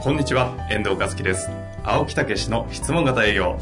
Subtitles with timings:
[0.00, 1.50] こんにちは、遠藤和樹です。
[1.84, 3.58] 青木武の質問型営業。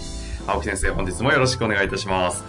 [0.47, 2.45] 青木先生、本日もよろしくお願いいたします。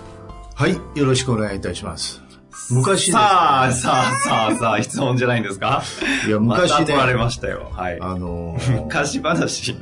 [0.55, 2.21] はい、よろしくお願いいたします。
[2.69, 5.83] 昔さあ、さあ、さあ、さあ、質問じゃないんですか？
[6.27, 7.71] いや、昔ね、また来られましたよ。
[7.73, 7.99] はい。
[8.01, 9.75] あのー昔話。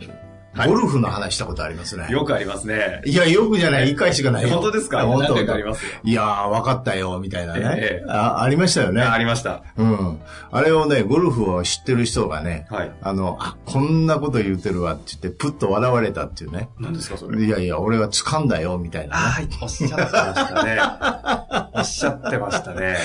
[0.55, 2.07] はいゴルフの話したことありますね。
[2.09, 3.01] よくありますね。
[3.05, 4.49] いや、よくじゃない、一回しかないよ。
[4.49, 5.01] 本当ですか？
[5.05, 7.61] 本当何回かありますよいやー、分かったよ、みたいなね。
[7.77, 9.01] ええあありましたよね。
[9.01, 9.63] ありました。
[9.77, 10.19] うん。
[10.51, 16.69] あれをね、ゴルフを知ってる人がね、はいあの、あ、こんなこと言ってるわって言って、プッと笑われたっていうね。
[16.79, 17.43] 何ですか、それ？
[17.43, 19.21] いやいや、俺は掴んだよ、みたいな、ね。
[19.21, 20.79] ああ、おっしゃってましたね。
[21.77, 22.95] おっしゃってましたね。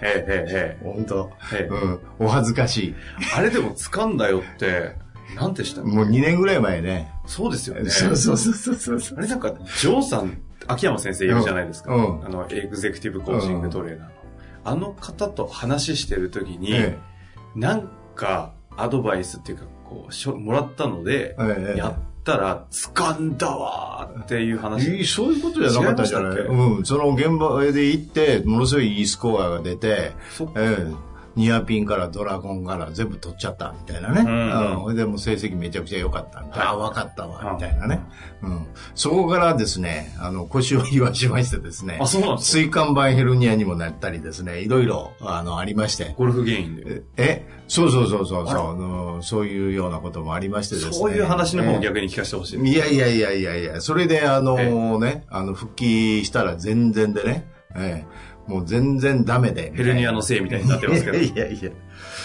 [0.00, 2.00] ええ、ええ、本当、ええうん。
[2.20, 2.94] お恥ずかしい。
[3.20, 3.38] ええ。
[3.38, 4.94] あれでも掴んだよって、
[5.36, 7.12] 何でしたもう2年ぐらい前ね。
[7.26, 7.88] そうですよね。
[7.90, 9.18] そうそうそうそうそう。
[9.18, 11.94] あれなんか、ジョーさん、秋山先生いるじゃないですか？
[11.94, 14.12] うんうんあの、エグゼクティブコーチングトレーナーの。
[14.64, 16.96] あの方と話してる時に、え
[17.56, 24.96] なんか、アドバイスっていうか、こう、しょもらったので、えええやったら、掴んだわーっていう話。
[24.96, 26.38] いいそういうことじゃなかったじゃない？
[26.38, 26.84] うん。
[26.84, 34.20] その現場で行って、ものすごいいいスコアが出て、そっかええニアピンからドラゴンから全部取っちゃったみたいなね。
[34.20, 34.96] うんうん。
[34.96, 38.00] でもう成績めちゃくちゃ良かったみたいあ、分かったわ、みたいなね。
[38.42, 38.66] うん。
[38.94, 42.62] そこからですね、あの、腰を言わしましてですねあ、、そうなんですか？
[42.64, 46.14] 椎間板ヘルニアにもなったりですね、いろいろ、あの、ありまして。
[46.18, 46.82] ゴルフ原因で。
[46.86, 47.62] え、え？
[47.68, 50.92] そうそうそうそうそうあの、そういうようなこともありましてですね。
[50.92, 52.60] そういう話の方をええ逆に聞かせてほしい。
[52.60, 58.06] いやいやいやいやいや、それであのえね、あの、復帰したら全然でね、ええ、
[58.52, 59.72] もう全然ダメで。
[59.74, 61.18] ヘルニアのせいみたいになってますけど。
[61.18, 61.70] いやいや。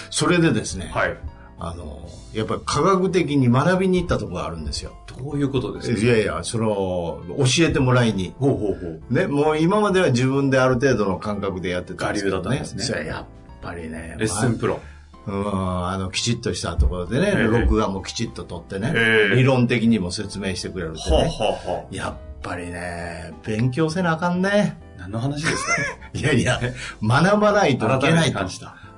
[0.10, 1.18] それでですね、はい。
[1.60, 4.92] あの、やっぱり科学的に学びに行ったところがあるんですよ。
[5.18, 6.00] どういうことですか？
[6.00, 8.34] いやいや、その、教えてもらいに。
[8.40, 9.14] ほうほうほう。
[9.14, 13.26] ね、もう今までは自分である程度の感覚でやってたんですけど我流だったんですねやっ
[13.62, 14.16] ぱりね。
[14.20, 14.80] レッスンプロ。
[15.26, 21.98] うん、あの、きちっとしたところでね、ええ録画もきちっと撮ってね、ええ理論的にも説明してくれるってはあ、ね。
[21.98, 24.78] やっぱりね、勉強せなあかんね。
[24.98, 25.74] 何の話ですか？
[26.14, 26.60] いやいや、
[27.04, 28.40] 学ばないといけないと。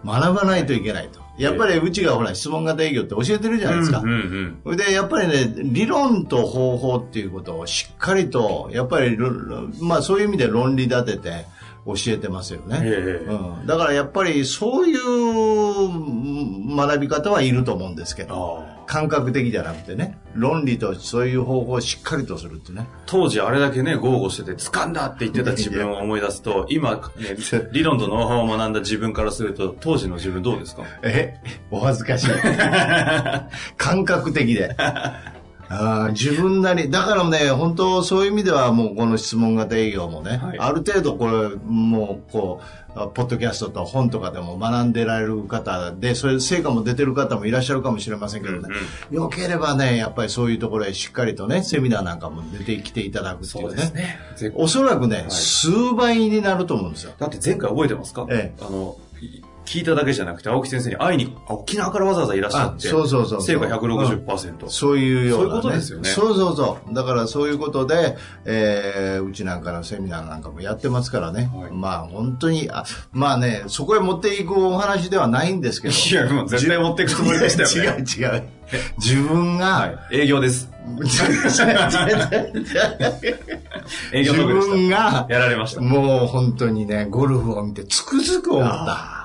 [0.06, 1.20] 学ばないといけないと。
[1.38, 4.10] やっぱりうちがほら質問型営業って教えてるじゃないですかうん。
[4.10, 9.32] うんそれで、やっぱりね、理論と方法っていうことをしっかりと、やっぱりろ、
[9.82, 11.46] まあそういう意味で論理立てて
[11.86, 12.80] 教えてますよね。
[12.84, 15.00] ええうん、だからやっぱりそういう
[15.80, 22.88] うん学び方はいると思うんですけど、感覚的じゃなくてね、論理とそういう方法をしっかりとするってね。
[23.06, 27.02] 当時あれだけね、豪語してて、掴んだって言ってた自分を思い出すと、今、ね、
[27.72, 30.82] 理論とノウハウを学んだ自分からすると、当時の自分どうですか？
[31.04, 31.36] え
[31.70, 32.28] お恥ずかしい。
[33.78, 34.76] 感覚的で。
[35.72, 40.60] あー自分なり、だからね、本当そういう意味ではもうこの質問型営業もね、はい。
[40.60, 42.62] ある程度これ、もうこ
[42.96, 48.68] う、あポッドキャストと本とかでも学んでられる方で、そういう成果も出てる方もいらっしゃるかもしれませんけどね、
[49.12, 53.92] よければね、やっぱりそういうところへしっかりとね、セミナーなんかも出てきていただくっていうね。
[53.94, 54.20] ね。
[54.36, 55.32] ぜおそらくね、い。
[55.32, 57.14] 数倍になると思うんですよ。
[57.20, 58.26] だって前回覚えてますか？
[58.32, 59.09] えあの、い
[59.70, 64.68] 聞いただけじゃなくて、青木先生に会いに、あ沖縄からわざわざいらっしゃって、あそうそうそう成果160%。
[64.68, 65.60] そういうような、ね。
[65.60, 66.94] そういうことですよねそうそうそう。
[66.96, 71.52] だからそういうことで、えー、うちなんかのセミナーなんかもやってますからね。
[71.54, 75.94] はいまあ本当に、あまあね、そこへ持っていくお話ではないんですけど。
[75.94, 78.04] いや、もう絶対持っていくつもりでしたよね。
[78.10, 78.44] 違う違う。
[78.98, 80.22] 自分が、はい。
[80.22, 80.68] 営業です。
[84.12, 84.44] 営業自。
[84.44, 85.82] 分が、やられました。
[85.82, 89.19] もう本当にね、ゴルフを見てつくづく思った。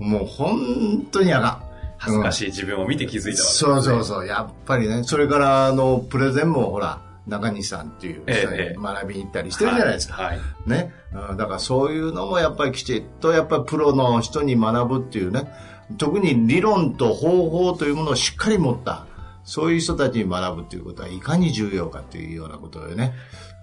[0.00, 1.70] もう本当にあかん。
[1.98, 4.26] 恥ずかしい自分を見て気づいたわけです、そうそうそう。
[4.26, 10.14] やっぱりね、それから、あの、プレゼンもほら、中西さんっていう人ええに学びに行ったりしてるじゃないですか。
[10.14, 10.26] はい。
[10.28, 10.94] はいね。
[11.30, 15.52] うんだからそういうのもやっぱりきちっとやっぱりプロの人に学ぶっていうね、
[15.98, 19.06] 特に理論と方法というものをしっかり持った、
[19.44, 23.12] そういう人たちに学ぶっていうことはいかに重要かというようなことでね、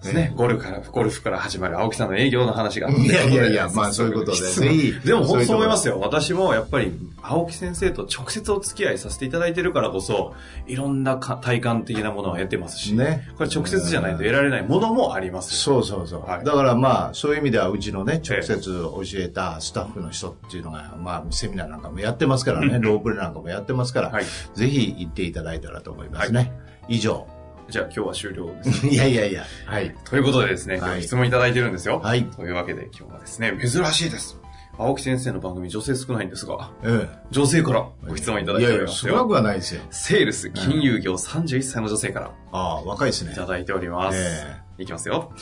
[0.02, 0.32] ですね。
[0.36, 2.88] ゴルフから、ゴルフから始まる青木さんの営業の話が。
[2.90, 4.92] いやいやいや、まあそういうことで、ぜひ。
[5.04, 5.88] でも本当そう思いますよ。
[5.88, 6.00] よ。
[6.00, 6.92] 私もやっぱり
[7.22, 10.34] 青木先生と直接お付き合いさせていただいてるからこそ、
[10.66, 13.28] いろんなか体感的なものを得てますし、ね。
[13.36, 15.82] これ直接じゃないと得られないものもありますよ。
[15.82, 16.22] そうそうそう。
[16.22, 24.24] はいだからまあ、そういう意味では、うちのね、直接教えたスタッフの人っていうのが、まあ、セミナーなんかもやってますからね、ロープレなんかもやってますから、はい。
[24.54, 26.52] ぜひ行っていただいたらと思いますね。
[26.88, 27.26] 以上。
[27.70, 28.86] じゃあ今日は終了です。
[28.88, 29.44] いやいやいや。
[29.66, 29.94] はい。
[30.04, 32.00] ということでですね、今はい日質問いただいてるんですよ。
[32.02, 32.24] はい。
[32.24, 34.40] というわけで今日はですね、珍しいです。
[34.78, 38.88] 青木先生の番組女性少ないんですが、え女性からご質問いただいておいやいや。
[38.88, 39.82] 少なくはないですよ。
[39.90, 43.34] セールス金融業31歳の女性からああ、若いですねい。
[43.34, 44.18] ただいております。
[44.18, 45.32] えいきますよ。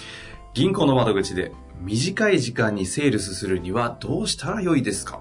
[0.55, 1.52] 銀行の窓口で
[1.82, 5.20] 短い時間にセールスするにはどうしたらよいですか？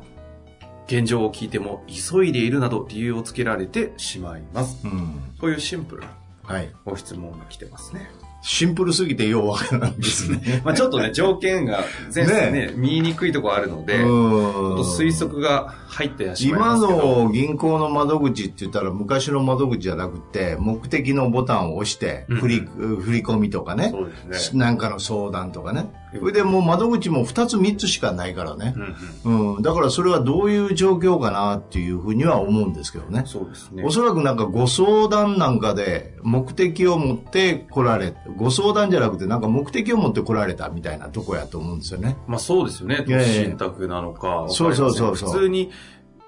[0.88, 4.80] 現状を聞いても急いでいるなど理由をつけられてしまいます。
[4.86, 5.19] うん。
[5.42, 6.08] というシンプルな
[6.46, 6.72] はい。
[6.86, 8.10] ご質問が来てますね。
[8.48, 10.62] シンプルすぎてようわからないですね。
[10.64, 17.24] まあちょっとね、条件が全然ね、見えにくいところあるので、ちょっと推測が入ってしまいま今すけど。
[17.24, 23.98] の銀行の窓口って言ったら昔の窓口じゃなくて目的のボタンを押してうん振り,、振り込みとかねね。
[24.54, 29.56] なんかの相談とかねうんそれでもう窓口も2つ3つしかないからねう、んうん。
[29.56, 33.92] うん、だからそれはどういう状況かなっていうふうには思うんですけどねそうですねお。
[33.92, 43.06] そらくなんかご相談なんかで目的を持って来られご相談じゃなくてなんか目的を持って来られたみたいなとこやと思うんですよねまあそうですよね。
[43.24, 44.46] 信託なのか。
[44.50, 45.72] そうそうそうそう普通に、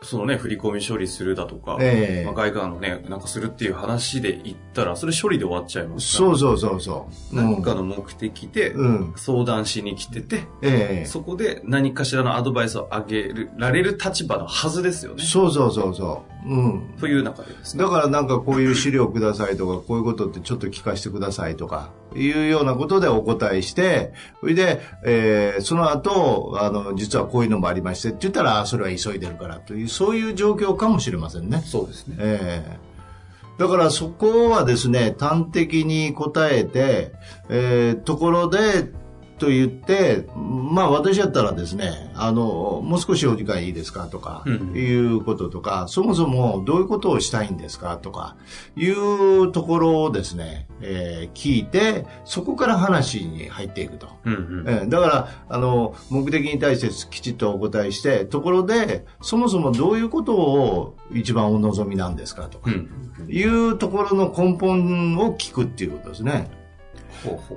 [0.04, 15.24] そのね、振り込み処理するだとか、ええまあ、外貨のね、なんかするっていう話で言ったら、それ処理で終わっちゃいますそうそうそうそう、うん、何かの目的でうん相談しに来てて、ええそこで何かしらのアドバイスをあげられる立場のはずですよね。
[15.24, 16.50] そうそうそうそう。
[16.50, 16.96] うん。
[17.00, 17.84] という中でですね。
[17.84, 31.62] だからなんかこういう資料くださいとか、こういうことってちょっと聞かせてくださいとか、いうようなことでお答えして、それで、えーその後、あの、実はこういうのもありましてって言ったら、あそれは急いでるからという、そういう状況かもしれませんね。
[31.66, 32.16] そうですね。
[32.20, 32.88] ええ
[33.58, 37.14] だからそこはですね、端的に答えて、
[37.50, 38.92] えーところで、
[39.38, 48.36] と言って、まあ私だったらですね、あの、もう少しお時間いいですかとか、うんいうこととか、そもそもどういうことをしたいんですかとか、
[48.76, 54.08] いうところをですね、えー聞いて、そこから話に入っていくと。
[54.26, 54.66] うんうん。
[54.68, 62.90] ええだから、あの、目的に対してきちっとお答えして、ところで、そもそもどういうことを一番お望みなんですかとか、うん。
[63.30, 66.50] いうところの根本を聞くっていうことですね。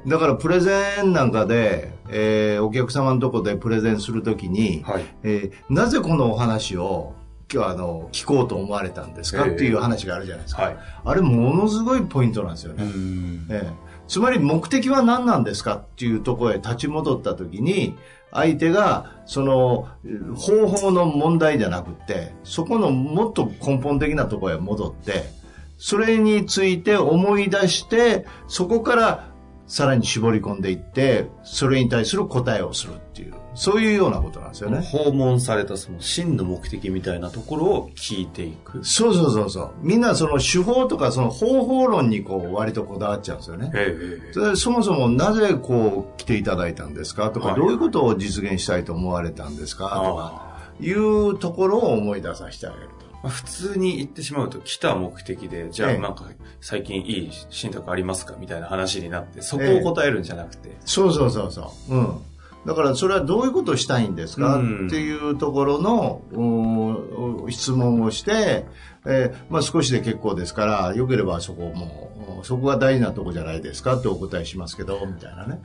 [0.06, 5.04] だから、プレゼンなんかで、えーお客様のとこでプレゼンするときにう。、はい。
[5.22, 7.14] えーなぜこのお話を
[7.52, 10.62] 今日あの聞こうと思われたんですか、ええっていう話があるじゃないですか。
[10.62, 10.76] はい。
[11.04, 12.84] あれ、ものすごいポイントなんですよね。
[12.84, 17.96] んええつまり目的は何なんですかっていうところへ立ち戻った時に
[18.32, 19.86] 相手がその
[20.34, 25.30] 方法の問題じゃなくてそこのもっと根本的なところへ戻って
[25.78, 29.29] それについて思い出してそこから
[29.70, 34.80] さらに絞り込んでいってそれに対する答えをするっていうそういうようなことなんですよね。
[34.80, 38.84] 訪問されたその真の目的みたいなところを聞いていく。
[38.84, 39.72] そうそうそうそう。
[39.80, 43.70] みんなその手法とかその方法論にこう割とこだわっちゃうんですよね。
[43.74, 43.96] え
[44.30, 52.99] えそそもそもなぜこう来ていただいたんですかとか、はいどういうことを実現したいと思われたんですかとか、あいうところを思い出させてあげると。
[53.22, 56.24] まあ普通に言ってしまうと来た目的で、じゃあええなんか
[56.60, 61.94] 最近いい信託ありますかみたいな話になって、そこを答えるんじゃなくて、そうそうそうそう。
[61.94, 62.18] うん。
[62.66, 68.66] だからそれはどういうことをしたいんですか、うんっていうところのうん質問をして、
[69.06, 75.60] えーまあ、少しで結構ですから、よければそこも、うんそこが大事なとこじゃないですかってお答えしますけど、みたいなね。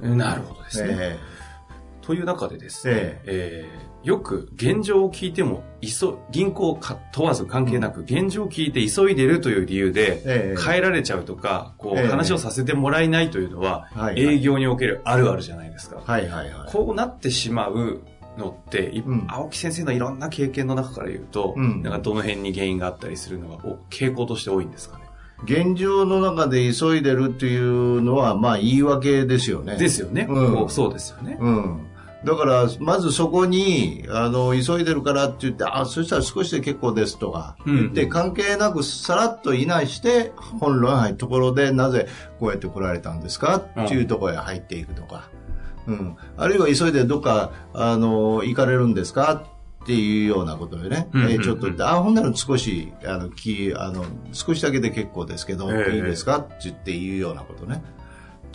[0.00, 0.96] なるほどですね。
[0.98, 1.18] え
[2.00, 16.00] という中でですね、ええーよく現状を聞いても、急銀行か問わず関係なく、現状を聞いて急いでるという理由で、ええ変えられちゃうとか、こう、ええ話をさせてもらえないというのは、営業におけるあるあるじゃないですか。
[16.04, 16.72] はいはいはい。
[16.72, 18.02] こうなってしまう
[18.38, 25.04] のって、いうん青木先生のいろんな経験の中から言うと、うんなんかどの辺に原因があったりするのがお傾向として多いんですかね？
[25.44, 29.76] 現状の中で急いでるっていうのは、まあ言い訳ですよね。
[29.76, 30.26] ですよね。
[30.28, 31.38] うんそうですよね。
[31.40, 31.86] うん。
[32.24, 38.08] だから、まずそこに、あの、急いでるからって言って、あ、そしたら少しで結構ですとか、言って、うん。
[38.08, 42.08] 関係なくさらっといなして、本論入るところで、なぜ
[42.40, 43.56] こうやって来られたんですか？
[43.56, 45.28] っていうところへ入っていくとか、
[45.86, 46.16] うん。
[46.36, 49.44] あるいは急いでどっか、あの、行かれるんですか？
[49.82, 51.32] っていうようなことでね、うんうんうん。
[51.32, 55.96] えーちょっと言って、あ、ほんなら少し、あの、きあの、少しだけで結構ですけど、ええ。
[55.96, 56.38] いいですか？
[56.38, 57.82] って言って言うようなことね。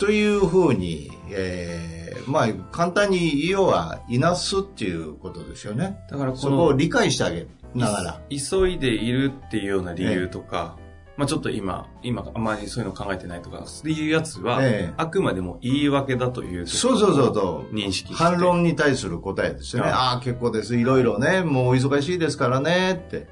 [0.00, 6.00] っというふうに、えー、まあ、簡単に要は、いなすっていうことですよね。
[6.10, 8.20] だからこそこをの、理解してあげながら。
[8.30, 10.78] い急いでいるっていうような理由とか、
[11.20, 17.74] まあちょっと今、今あまりそういうの考えてないとか、っていうやつは、ええあくまでも言い訳だというそうそうそうそう。
[17.74, 19.90] 認識反論に対する答えですよね。
[19.90, 20.76] あああ、結構です。
[20.76, 23.28] いろいろね、もうお忙しいですからね、って。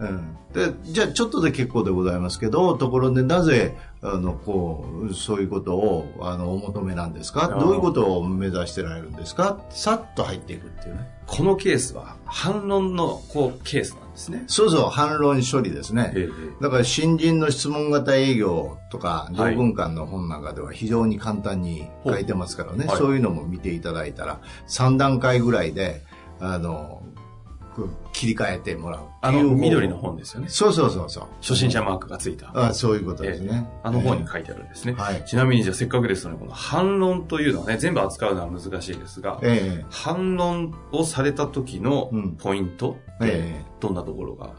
[0.00, 0.36] うん。
[0.52, 7.56] で、じゃあちょっとで結構でございますけど、ところでなぜ、あの、こう、そういうことを、あの、お求めなんですか？
[7.56, 9.60] あどういうことを目指してられるんですか？
[9.70, 11.08] さっと入っていくっていうね。
[11.26, 14.44] このケースは反論のこうケースなんですね。
[14.46, 16.12] そうそう、反論処理ですね。
[16.14, 16.28] え
[16.60, 19.52] だから新人の質問型営業とか、はい。
[19.52, 22.96] 両文館の本なんかでは非常に簡単に書いてますからね、はい。
[22.98, 26.02] そういうのも見ていただいたら、3段階ぐらいで、
[26.40, 27.02] あの、
[28.12, 30.48] 切り替えてもらうあの緑の本ですよね。
[30.48, 31.24] そうそうそうそう。
[31.40, 32.50] 初心者マークがついた。
[32.54, 33.68] あそういうことですええね。
[33.82, 34.94] あの本に書いてあるんですね。
[34.94, 44.50] はいちなみにじゃあせっかくですので、この反論というのはね、全部扱うのは難しいですが、ええ反論をされた時のうんポイントってええどんなところが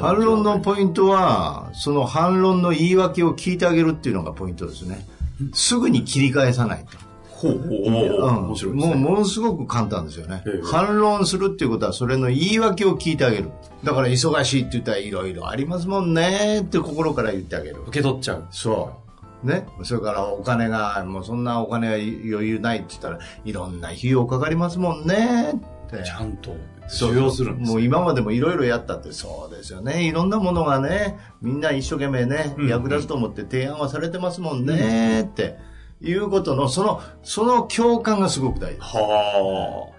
[0.00, 5.06] 反論のポイントは、その反論の言い訳を聞いてあげるっていうのがポイントですね。
[5.52, 7.05] すぐに切り返さないと。
[7.40, 8.28] トほうほうほう。
[8.28, 8.36] うん。
[8.46, 8.94] 面白いですね。
[8.94, 10.60] もうものすごく簡単ですよね、ええ。
[10.64, 13.50] 反論するっていうことはそれの言い訳を聞いてあげる。
[13.84, 17.82] だから忙しいって言ったらいろいろありますもんねって心から言ってあげる。
[17.82, 18.46] 受け取っちゃう。
[18.50, 18.92] そ
[19.44, 19.46] う。
[19.46, 19.66] ね。
[19.82, 26.02] それからお金がもうそんなお金は余裕ないって言ったらいろんな費用かかりますもんねって。
[26.04, 26.56] ちゃんと
[26.88, 30.04] そう受容するんですもう今までもいろいろやったってそうですよね。
[30.04, 32.68] いろんなものがねみんな一生懸命ね、うん。
[32.68, 35.58] 役立つと思って提案はされてますもんねって
[36.00, 39.92] いうことのそのその共感がすごく大事は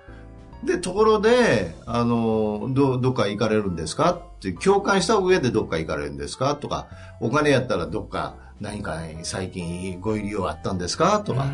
[0.63, 6.88] で、ところで、あの、ど、どっか行かれるんですかって、共感した上でどっか行かれるんですかとか、
[7.22, 11.20] お金やったらどっか何か最近ご入り用あったんですか？
[11.20, 11.36] とあ。
[11.38, 11.46] か、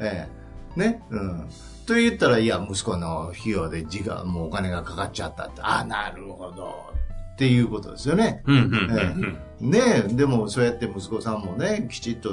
[0.00, 0.28] え
[0.76, 0.78] え。
[0.78, 1.02] ね。
[1.10, 1.48] うん。
[1.84, 6.94] と言ったら、いや、息子の費用で時間、もうお金がかかっちゃったって、ああ、なるほど。
[7.34, 8.42] っていうことですよね。
[8.46, 9.70] うんうんうんうん。
[9.70, 12.30] ねえ、でもそうやって息子さんもね、きちっと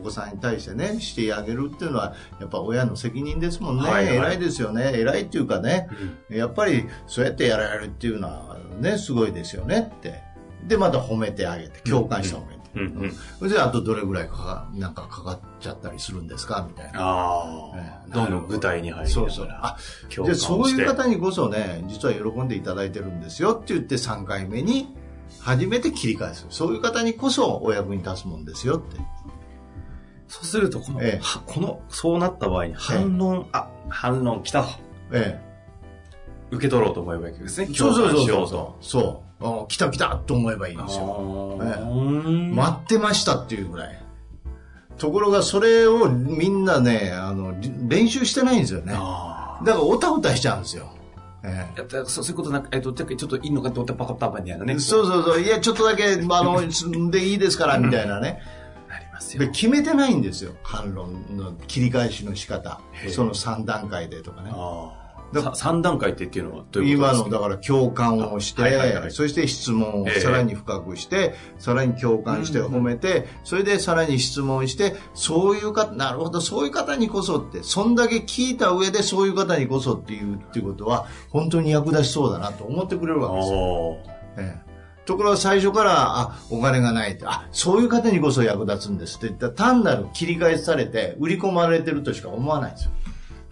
[0.00, 3.88] お子さんに対してね、してあげるっていうのは、やっぱ親の責任ですもんね。
[3.88, 4.92] はいはい偉いですよね。
[4.94, 5.88] 偉いっていうかね、
[6.28, 10.20] やっぱりそうやってやられるっていうのはね、すごいですよねって。
[10.66, 12.54] で、また褒めてあげて、共感して褒めて。
[12.54, 12.59] うんうん。
[13.38, 16.64] それで、あとどれぐらいかか、なんかかかっちゃったりするんですか？
[16.68, 17.00] みたいな。
[17.00, 18.14] あええあ。
[18.14, 19.48] どんどん具体に入りそうそう。
[19.50, 19.76] あ、
[20.08, 24.94] 共感で、そういう方にこそね、実は喜んでいただいてるんですよって言って3回目に
[25.40, 26.46] 初めて切り返す。
[26.50, 29.00] そういう方にこそお役に立つもんですよって。
[30.28, 34.68] そうすると、この、ええはこの、そうなった場合に反論、あ、反論来たと。
[35.12, 35.40] え
[36.50, 37.68] 受け取ろうと思えばいいわけですね。
[37.70, 37.74] え。
[37.74, 38.76] そうそうそう共感しよそうと。
[38.80, 39.62] そう。
[39.62, 41.58] あ来た来たと思えばいいんですよ。
[41.60, 44.02] あええー待ってましたっていうぐらい。
[44.98, 48.92] ところがそれをみんなね、あの、り練習してないんですよね。
[48.94, 50.90] あだからおたおたしちゃうんですよ。
[51.42, 54.78] ええそうそういうことなんか、えっと、ちょっといいのかって思ったらパカパカみたいなね。
[54.78, 55.40] そうそうそう。
[55.40, 58.42] いや、ちょっとだけ、まああの、でいいですから、みたいなね。
[58.90, 59.48] なりますよで。
[59.48, 65.44] 決めてないんですよ反論の切り返しの仕方その3段階でとかねあだあ。
[65.54, 67.26] さ三段階ってっていうのはどういうことですか？
[67.28, 83.98] 今のだから共感をして、あはいはいはいそして質問をええさらに深くして、さらに共感して褒めて、それでさらに質問してそういう方なるほどそういう方にこそってそんだけ聞いた上でそういう方にこそっていうっていうことは本当に役立ちそうだなと思ってくれるわけですよ
[84.36, 84.70] ええ
[85.06, 92.90] ところが最初から、あ、お金がないって、あ、そういう方にこそ役立つんですって言ったら単なる切り返されて、売り込まれてるとしか思わないんですよ。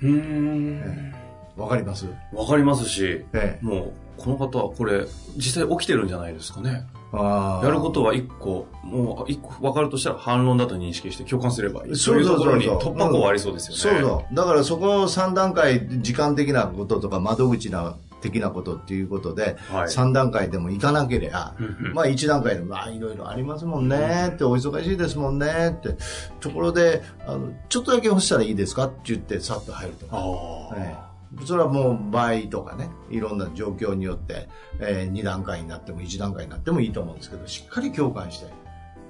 [0.02, 1.14] うーん。
[1.58, 2.06] わかります？
[2.32, 3.64] わかりますし、ええ。
[3.64, 6.86] もう、この方はこれ、実際起きてるんじゃないですかね。
[7.10, 11.96] あーやることは一個、もう一個分かるとしたら反論だと認識して共感すればいい。
[11.96, 14.00] そうそうところに突破口はありそうですよね。
[14.00, 14.34] そうそう。
[14.34, 21.54] だからそこの3段階、時間的なこととか窓口な的なことっていうことで、はい3段階でも行かなければ、
[21.94, 25.96] まあ1段階でも、まあいろいろありますもんねって、お忙しいですもんねって、
[26.40, 30.16] ところで、あの、ちょっとだけ干したらいいですかって言ってさっと入るとか。
[30.18, 31.07] ああ、ええ
[31.44, 34.48] それはもう場合とかね、いろんな状況によって、
[34.80, 38.46] え2段階になっても1段階になってもいいと思うんですけど、しっかり共感して。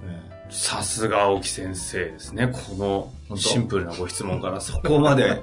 [0.05, 2.49] えさすが青木先生ですね。
[2.49, 5.25] このシンプルなご質問からそこまで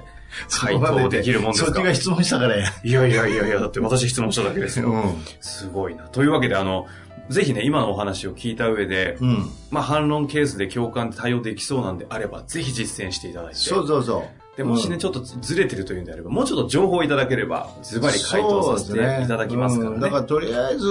[0.50, 1.66] 回答できるもんですか？
[1.66, 2.68] そっちが質問したからや。
[2.82, 4.90] いやいやいやいや、だって私質問しただけですよ。
[4.90, 5.02] うん。
[5.40, 6.04] すごいな。
[6.08, 6.86] というわけで、あの、
[7.30, 9.50] ぜひね、今のお話を聞いた上で、うん。
[9.70, 13.56] まあ、反論ケースで共感対応できそうなんであれば、ぜひ実践していただいて。
[13.56, 14.35] そうそうそう。
[14.56, 19.96] でもしね、うんちょっとずれてるというんであれば、もうちょっと情報をいただければ、ズバリ回答させていただきますからね。
[19.96, 20.86] うんだからとりあえず、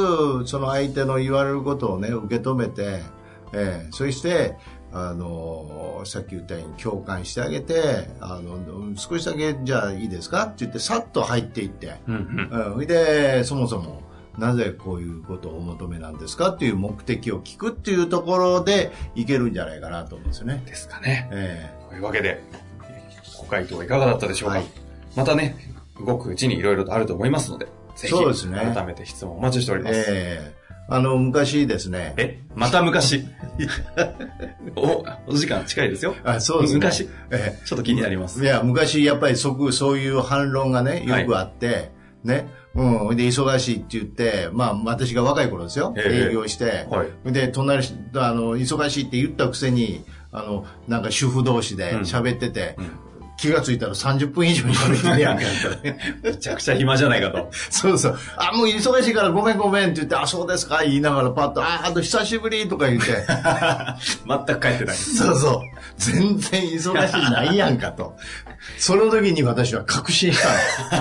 [0.45, 3.01] その相手の言われることをね、受け止めて、
[3.53, 4.55] ええそして、
[4.91, 12.15] あの、さっき言ったように共感してあげて、あの、少しだけじゃあいいですかって言って、さっと入っていって、うん
[12.51, 12.73] うん。
[12.75, 14.03] うん、で、そもそも、
[14.37, 20.63] なぜこういうことをお求めなんですかっていう目的を聞くっていうところでいけるんじゃないかなと思うんですよね。
[20.65, 21.29] ですかね。
[21.31, 22.41] えというわけで、
[23.45, 24.65] ご回答いかがだったでしょうか、はい
[25.15, 25.55] またね、
[26.05, 29.99] 動くうちにいろいろとあると思いますので、ぜひ、そうですね改めて質問お待ちしておりえます。
[30.09, 32.13] ええあの、昔ですね。
[32.17, 33.25] え、また昔？
[34.75, 36.15] お、お時間近いですよ。
[36.23, 36.79] あそうですね。
[36.79, 37.09] 昔？
[37.31, 38.41] えちょっと気になります。
[38.41, 41.91] えいや、昔やっぱりそこ、そういう反論がね、よくあって、
[42.23, 42.47] ね。
[42.75, 43.17] うん。
[43.17, 45.93] で、忙しいって言って、まあ、私が若い頃ですよ。
[45.97, 46.85] ええ営業して。
[46.89, 47.31] はい。
[47.31, 52.85] で、隣し、あの、忙しいって言ったくせに、あの、なんか主婦同士で喋ってて、うん
[53.37, 55.39] 気がついたら30分以上喋ってるやん。
[56.23, 57.49] めちゃくちゃ暇じゃないかと。
[57.69, 58.19] そうそう。
[58.37, 63.11] あ、もう忙しいからごめんごめんって言って、あ、そうですか言いながらパッと、あ、あと久しぶりとか言って、
[64.27, 64.95] 全く帰ってない。
[64.95, 65.59] そうそう。
[65.97, 68.15] 全然忙しいないやんかと。
[68.77, 70.39] その時に私は確信し
[70.91, 70.97] た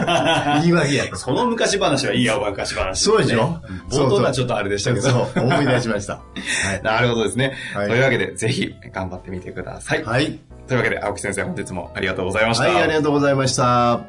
[0.57, 0.61] の。
[0.63, 1.17] 言い訳やと。
[1.17, 3.61] その昔話はいいや、昔話、そうでしょ？
[3.91, 5.09] 冒頭がちょっとあれでしたけど。
[5.09, 6.15] そう、思い出しました。
[6.15, 6.21] は
[6.79, 6.83] い。
[6.83, 7.55] なるほどですね。
[7.75, 10.03] はいというわけで、ぜひ頑張ってみてください。
[10.05, 10.39] はい。
[10.67, 12.65] というわけで、青木先生、本日もありがとうございました。
[12.65, 14.01] はい、ありがとうございました。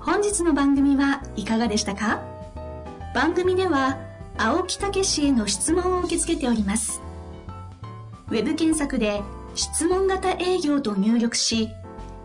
[0.00, 2.20] 本日の番組はいかがでしたか？
[3.14, 3.98] 番組では
[4.38, 7.00] 青木武氏への質問を受け付けております
[8.28, 9.22] ウェブ検索で
[9.54, 11.68] 「質問型営業」と入力し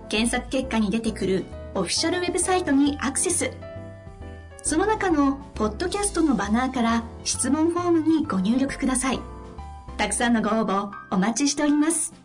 [0.09, 3.51] 検索結果に出てくるオフィシャルウェブサイトにアクセス。
[4.63, 9.19] その中のポッドキャストのバナーから質問フォームにご入力ください。
[9.97, 12.24] たくさんのご応募お待ちしております。